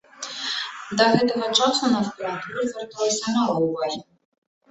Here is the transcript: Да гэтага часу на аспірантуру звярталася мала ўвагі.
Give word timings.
Да 1.01 1.05
гэтага 1.15 1.49
часу 1.59 1.83
на 1.91 1.97
аспірантуру 2.05 2.65
звярталася 2.69 3.35
мала 3.35 3.53
ўвагі. 3.65 4.01